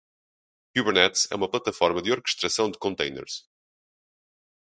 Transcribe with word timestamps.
Kubernetes 0.75 1.27
é 1.31 1.35
uma 1.35 1.47
plataforma 1.47 2.01
de 2.01 2.11
orquestração 2.11 2.71
de 2.71 2.79
contêineres. 2.79 3.45